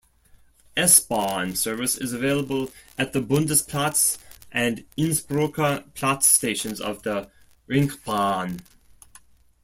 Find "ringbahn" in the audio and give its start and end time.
7.69-8.61